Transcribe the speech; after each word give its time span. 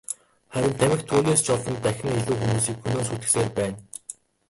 Харин 0.55 0.73
тамхи 0.79 1.03
түүнээс 1.09 1.41
ч 1.45 1.47
олон 1.55 1.75
дахин 1.85 2.17
илүү 2.19 2.37
хүмүүсийг 2.39 2.77
хөнөөн 2.79 3.07
сүйтгэсээр 3.09 3.49
байна. 3.59 3.77